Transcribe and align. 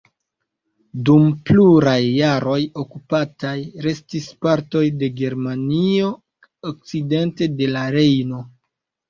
Dum 1.09 1.25
pluraj 1.49 1.97
jaroj 2.05 2.57
okupataj 2.83 3.51
restis 3.87 4.31
partoj 4.47 4.83
de 5.03 5.11
Germanio 5.21 6.09
okcidente 6.73 7.51
de 7.63 7.71
la 7.77 7.87
Rejno. 8.01 8.43